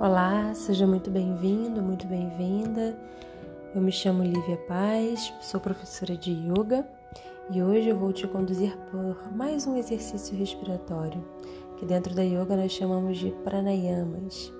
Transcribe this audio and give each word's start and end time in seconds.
Olá, 0.00 0.54
seja 0.54 0.86
muito 0.86 1.10
bem-vindo, 1.10 1.82
muito 1.82 2.06
bem-vinda. 2.06 2.98
Eu 3.74 3.82
me 3.82 3.92
chamo 3.92 4.22
Lívia 4.22 4.56
Paz, 4.66 5.30
sou 5.42 5.60
professora 5.60 6.16
de 6.16 6.30
yoga 6.30 6.88
e 7.50 7.62
hoje 7.62 7.88
eu 7.88 7.98
vou 7.98 8.10
te 8.10 8.26
conduzir 8.26 8.74
por 8.90 9.30
mais 9.30 9.66
um 9.66 9.76
exercício 9.76 10.34
respiratório, 10.34 11.22
que 11.76 11.84
dentro 11.84 12.14
da 12.14 12.22
yoga 12.22 12.56
nós 12.56 12.72
chamamos 12.72 13.18
de 13.18 13.30
pranayamas. 13.44 14.50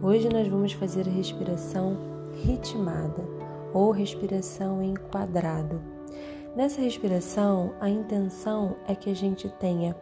Hoje 0.00 0.30
nós 0.30 0.48
vamos 0.48 0.72
fazer 0.72 1.06
a 1.06 1.12
respiração 1.12 1.98
ritmada 2.42 3.22
ou 3.74 3.90
respiração 3.90 4.82
em 4.82 4.94
quadrado. 4.94 5.82
Nessa 6.56 6.80
respiração, 6.80 7.74
a 7.78 7.90
intenção 7.90 8.74
é 8.88 8.94
que 8.94 9.10
a 9.10 9.14
gente 9.14 9.50
tenha 9.50 9.94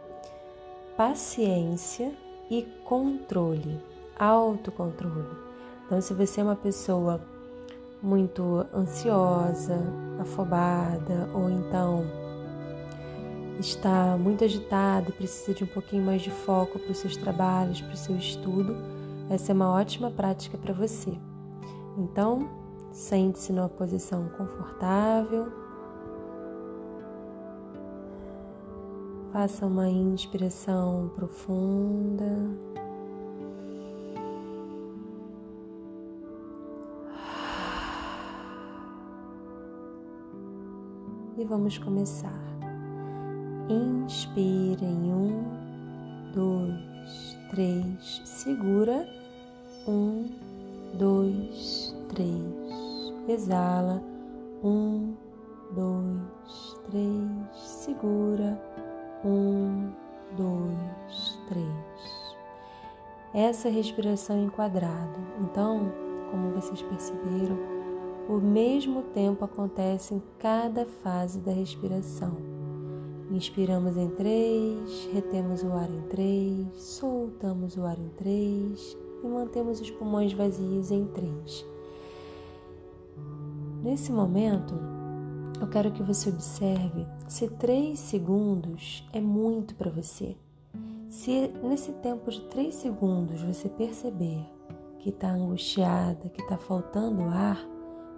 paciência 0.95 2.13
e 2.49 2.61
controle 2.85 3.90
autocontrole. 4.21 5.25
Então, 5.85 5.99
se 5.99 6.13
você 6.13 6.41
é 6.41 6.43
uma 6.43 6.55
pessoa 6.55 7.19
muito 8.01 8.65
ansiosa, 8.73 9.81
afobada, 10.19 11.29
ou 11.33 11.49
então 11.49 12.05
está 13.59 14.17
muito 14.17 14.43
agitada 14.43 15.09
e 15.09 15.13
precisa 15.13 15.53
de 15.53 15.63
um 15.63 15.67
pouquinho 15.67 16.03
mais 16.03 16.21
de 16.21 16.31
foco 16.31 16.79
para 16.79 16.91
os 16.91 16.97
seus 16.97 17.17
trabalhos, 17.17 17.81
para 17.81 17.93
o 17.93 17.97
seu 17.97 18.15
estudo, 18.15 18.75
essa 19.29 19.51
é 19.51 19.55
uma 19.55 19.71
ótima 19.71 20.09
prática 20.11 20.57
para 20.57 20.73
você. 20.73 21.17
Então, 21.97 22.49
sente-se 22.91 23.51
numa 23.51 23.69
posição 23.69 24.29
confortável. 24.37 25.51
Faça 29.31 29.65
uma 29.65 29.89
inspiração 29.89 31.11
profunda. 31.15 32.71
E 41.37 41.43
vamos 41.45 41.77
começar. 41.77 42.41
Inspira 43.69 44.85
em 44.85 45.13
um, 45.13 45.43
dois, 46.33 47.37
três, 47.49 48.21
segura. 48.25 49.07
Um, 49.87 50.29
dois, 50.93 51.95
três. 52.09 53.13
Exala. 53.27 54.01
Um, 54.63 55.13
dois, 55.73 56.77
três. 56.89 57.55
Segura. 57.55 58.61
Um, 59.23 59.91
dois, 60.35 61.39
três. 61.47 62.35
Essa 63.33 63.69
respiração 63.69 64.43
em 64.43 64.49
quadrado. 64.49 65.19
Então, 65.39 65.91
como 66.29 66.51
vocês 66.51 66.81
perceberam, 66.81 67.70
o 68.31 68.39
mesmo 68.39 69.01
tempo 69.13 69.43
acontece 69.43 70.13
em 70.13 70.21
cada 70.39 70.85
fase 70.85 71.41
da 71.41 71.51
respiração. 71.51 72.37
Inspiramos 73.29 73.97
em 73.97 74.09
três, 74.11 75.09
retemos 75.11 75.63
o 75.63 75.73
ar 75.73 75.89
em 75.89 76.01
três, 76.03 76.65
soltamos 76.75 77.75
o 77.75 77.83
ar 77.83 77.99
em 77.99 78.07
três 78.15 78.97
e 79.21 79.27
mantemos 79.27 79.81
os 79.81 79.91
pulmões 79.91 80.31
vazios 80.31 80.91
em 80.91 81.05
três. 81.07 81.65
Nesse 83.83 84.13
momento, 84.13 84.75
eu 85.59 85.67
quero 85.67 85.91
que 85.91 86.01
você 86.01 86.29
observe 86.29 87.05
se 87.27 87.49
três 87.49 87.99
segundos 87.99 89.05
é 89.11 89.19
muito 89.19 89.75
para 89.75 89.91
você. 89.91 90.37
Se 91.09 91.49
nesse 91.61 91.91
tempo 91.93 92.31
de 92.31 92.39
três 92.45 92.75
segundos 92.75 93.41
você 93.41 93.67
perceber 93.67 94.45
que 94.99 95.09
está 95.09 95.31
angustiada, 95.31 96.29
que 96.29 96.41
está 96.41 96.57
faltando 96.57 97.23
ar, 97.23 97.59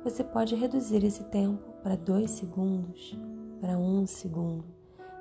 você 0.04 0.24
pode 0.24 0.54
reduzir 0.56 1.04
esse 1.04 1.24
tempo 1.26 1.72
para 1.82 1.96
dois 1.96 2.32
segundos, 2.32 3.18
para 3.62 3.78
um 3.78 4.06
segundo, 4.06 4.66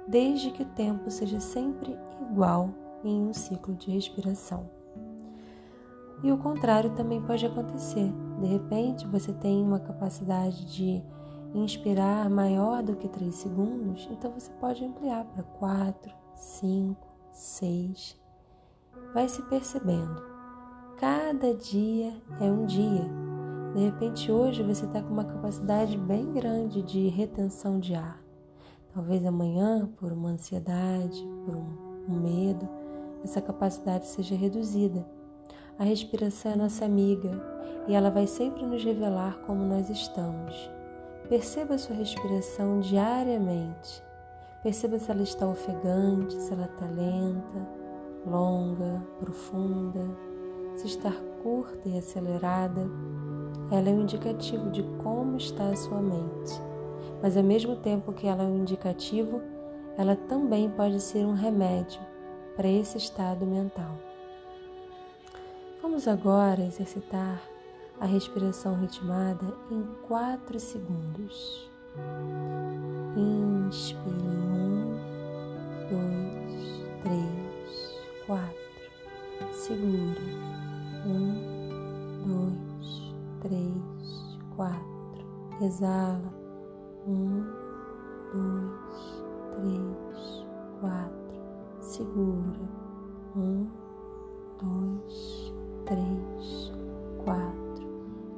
desde 0.08 0.50
que 0.50 0.62
o 0.62 0.68
tempo 0.70 1.10
seja 1.10 1.38
sempre 1.38 1.96
igual 2.30 2.70
em 3.04 3.22
um 3.22 3.32
ciclo 3.32 3.74
de 3.74 3.90
respiração. 3.90 4.68
E 6.22 6.30
o 6.30 6.38
contrário 6.38 6.90
também 6.94 7.20
pode 7.22 7.46
acontecer. 7.46 8.12
De 8.40 8.46
repente, 8.46 9.06
você 9.06 9.32
tem 9.32 9.62
uma 9.62 9.78
capacidade 9.80 10.64
de 10.66 11.02
inspirar 11.54 12.28
maior 12.30 12.82
do 12.82 12.96
que 12.96 13.08
3 13.08 13.34
segundos, 13.34 14.08
então 14.10 14.32
você 14.32 14.50
pode 14.52 14.84
ampliar 14.84 15.24
para 15.26 15.42
4, 15.42 16.12
5, 16.34 17.06
6. 17.32 18.20
Vai 19.12 19.28
se 19.28 19.42
percebendo. 19.42 20.22
Cada 20.96 21.54
dia 21.54 22.14
é 22.40 22.44
um 22.44 22.64
dia 22.64 23.21
de 23.74 23.84
repente, 23.84 24.30
hoje 24.30 24.62
você 24.62 24.84
está 24.84 25.02
com 25.02 25.14
uma 25.14 25.24
capacidade 25.24 25.96
bem 25.96 26.30
grande 26.30 26.82
de 26.82 27.08
retenção 27.08 27.80
de 27.80 27.94
ar. 27.94 28.22
Talvez 28.92 29.24
amanhã, 29.24 29.88
por 29.96 30.12
uma 30.12 30.30
ansiedade, 30.30 31.26
por 31.46 31.56
um, 31.56 32.20
medo, 32.20 32.68
essa 33.24 33.40
capacidade 33.40 34.06
seja 34.06 34.34
reduzida. 34.34 35.06
A 35.78 35.84
respiração 35.84 36.52
é 36.52 36.56
nossa 36.56 36.84
amiga 36.84 37.30
e 37.88 37.94
ela 37.94 38.10
vai 38.10 38.26
sempre 38.26 38.62
nos 38.66 38.84
revelar 38.84 39.38
como 39.46 39.64
nós 39.64 39.88
estamos. 39.88 40.70
Perceba 41.30 41.74
a 41.74 41.78
sua 41.78 41.96
respiração 41.96 42.80
diariamente. 42.80 44.02
Perceba 44.62 44.98
se 44.98 45.10
ela 45.10 45.22
está 45.22 45.46
ofegante, 45.46 46.34
se 46.34 46.52
ela 46.52 46.66
está 46.66 46.84
lenta, 46.84 47.68
longa, 48.26 49.02
profunda, 49.18 50.06
se 50.76 50.88
está 50.88 51.10
curta 51.42 51.88
e 51.88 51.96
acelerada. 51.96 52.86
Ela 53.72 53.88
é 53.88 53.92
um 53.92 54.02
indicativo 54.02 54.70
de 54.70 54.82
como 55.02 55.38
está 55.38 55.68
a 55.68 55.76
sua 55.76 55.98
mente, 55.98 56.60
mas 57.22 57.38
ao 57.38 57.42
mesmo 57.42 57.74
tempo 57.74 58.12
que 58.12 58.26
ela 58.26 58.42
é 58.42 58.46
um 58.46 58.58
indicativo, 58.58 59.40
ela 59.96 60.14
também 60.14 60.68
pode 60.68 61.00
ser 61.00 61.24
um 61.24 61.32
remédio 61.32 61.98
para 62.54 62.68
esse 62.68 62.98
estado 62.98 63.46
mental. 63.46 63.96
Vamos 65.80 66.06
agora 66.06 66.60
exercitar 66.62 67.40
a 67.98 68.04
respiração 68.04 68.74
ritmada 68.74 69.56
em 69.70 69.82
4 70.06 70.60
segundos. 70.60 71.70
Inspire 73.16 74.71
Exala. 85.72 86.34
Um, 87.06 87.46
dois, 88.30 89.24
três, 89.56 90.46
quatro. 90.80 91.40
Segura. 91.80 92.60
Um, 93.34 93.66
dois, 94.60 95.54
três, 95.86 96.72
quatro. 97.24 97.86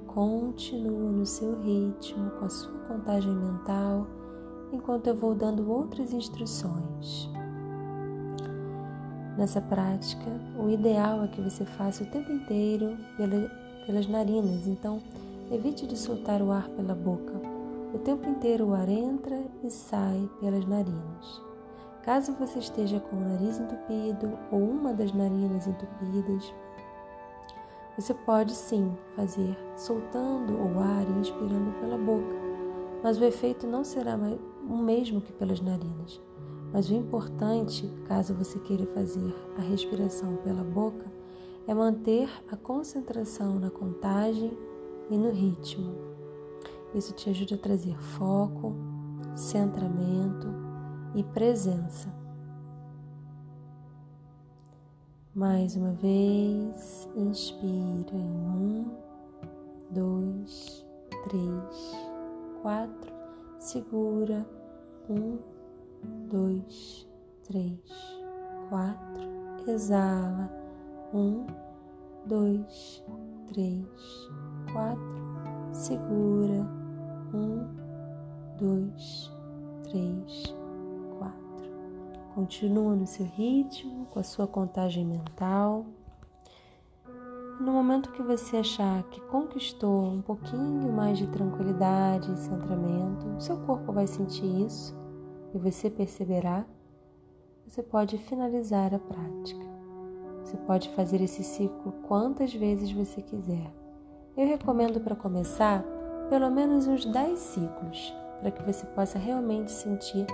Continua 0.06 1.10
no 1.10 1.26
seu 1.26 1.60
ritmo, 1.60 2.30
com 2.38 2.44
a 2.44 2.48
sua 2.48 2.78
contagem 2.86 3.34
mental, 3.34 4.06
enquanto 4.72 5.08
eu 5.08 5.16
vou 5.16 5.34
dando 5.34 5.68
outras 5.68 6.12
instruções. 6.12 7.28
Nessa 9.36 9.60
prática, 9.60 10.30
o 10.56 10.70
ideal 10.70 11.24
é 11.24 11.26
que 11.26 11.40
você 11.40 11.64
faça 11.64 12.04
o 12.04 12.06
tempo 12.06 12.30
inteiro 12.30 12.96
pela 13.16 13.64
pelas 13.86 14.06
narinas, 14.06 14.66
então 14.66 15.02
evite 15.50 15.86
de 15.86 15.96
soltar 15.96 16.42
o 16.42 16.50
ar 16.50 16.68
pela 16.70 16.94
boca. 16.94 17.40
O 17.92 17.98
tempo 17.98 18.28
inteiro 18.28 18.68
o 18.68 18.74
ar 18.74 18.88
entra 18.88 19.44
e 19.62 19.70
sai 19.70 20.28
pelas 20.40 20.66
narinas. 20.66 21.42
Caso 22.02 22.32
você 22.34 22.58
esteja 22.58 23.00
com 23.00 23.16
o 23.16 23.20
nariz 23.20 23.58
entupido 23.58 24.38
ou 24.50 24.60
uma 24.60 24.92
das 24.92 25.12
narinas 25.12 25.66
entupidas, 25.66 26.54
você 27.96 28.12
pode 28.12 28.52
sim 28.52 28.92
fazer 29.14 29.56
soltando 29.76 30.52
o 30.52 30.80
ar 30.80 31.08
e 31.08 31.20
inspirando 31.20 31.72
pela 31.80 31.96
boca, 31.96 32.34
mas 33.02 33.18
o 33.18 33.24
efeito 33.24 33.66
não 33.66 33.84
será 33.84 34.18
o 34.68 34.76
mesmo 34.76 35.20
que 35.20 35.32
pelas 35.32 35.60
narinas. 35.60 36.20
Mas 36.72 36.90
o 36.90 36.94
importante, 36.94 37.88
caso 38.06 38.34
você 38.34 38.58
queira 38.58 38.84
fazer 38.86 39.32
a 39.56 39.60
respiração 39.62 40.36
pela 40.38 40.64
boca, 40.64 41.06
é 41.68 41.72
manter 41.72 42.28
a 42.50 42.56
concentração 42.56 43.60
na 43.60 43.70
contagem 43.70 44.52
e 45.10 45.16
no 45.16 45.30
ritmo. 45.30 45.94
Isso 46.94 47.12
te 47.12 47.30
ajuda 47.30 47.56
a 47.56 47.58
trazer 47.58 47.96
foco, 47.98 48.74
centramento 49.34 50.48
e 51.14 51.22
presença. 51.22 52.08
Mais 55.34 55.74
uma 55.74 55.92
vez, 55.92 57.08
inspira 57.16 58.14
em 58.14 58.46
um, 58.46 58.90
dois, 59.90 60.86
três, 61.24 61.96
quatro, 62.62 63.12
segura 63.58 64.46
um, 65.10 65.38
dois, 66.30 67.08
três, 67.42 67.80
quatro, 68.68 69.24
exala 69.66 70.48
um, 71.12 71.44
dois, 72.26 73.04
três, 73.48 73.88
quatro. 74.74 75.14
Segura. 75.72 76.68
Um, 77.32 77.66
dois, 78.58 79.32
três, 79.84 80.54
quatro. 81.18 81.70
Continua 82.34 82.94
no 82.94 83.06
seu 83.06 83.24
ritmo, 83.24 84.06
com 84.06 84.18
a 84.18 84.24
sua 84.24 84.46
contagem 84.46 85.06
mental. 85.06 85.86
No 87.60 87.72
momento 87.72 88.10
que 88.10 88.22
você 88.22 88.56
achar 88.56 89.04
que 89.04 89.20
conquistou 89.22 90.06
um 90.06 90.20
pouquinho 90.20 90.92
mais 90.92 91.18
de 91.18 91.28
tranquilidade 91.28 92.30
e 92.32 92.36
centramento, 92.36 93.40
seu 93.40 93.56
corpo 93.58 93.92
vai 93.92 94.08
sentir 94.08 94.44
isso 94.44 94.94
e 95.54 95.58
você 95.58 95.88
perceberá, 95.88 96.66
você 97.64 97.80
pode 97.80 98.18
finalizar 98.18 98.92
a 98.92 98.98
prática. 98.98 99.64
Você 100.42 100.56
pode 100.58 100.88
fazer 100.90 101.22
esse 101.22 101.44
ciclo 101.44 101.92
quantas 102.06 102.52
vezes 102.52 102.90
você 102.90 103.22
quiser. 103.22 103.83
Eu 104.36 104.48
recomendo 104.48 105.00
para 105.00 105.14
começar 105.14 105.84
pelo 106.28 106.50
menos 106.50 106.88
uns 106.88 107.04
10 107.04 107.38
ciclos, 107.38 108.12
para 108.40 108.50
que 108.50 108.64
você 108.64 108.84
possa 108.86 109.16
realmente 109.16 109.70
sentir 109.70 110.26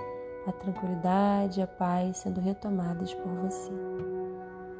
a 0.46 0.52
tranquilidade 0.52 1.60
e 1.60 1.62
a 1.62 1.66
paz 1.66 2.16
sendo 2.16 2.40
retomadas 2.40 3.12
por 3.12 3.30
você. 3.34 3.70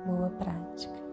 Boa 0.07 0.31
prática! 0.31 1.10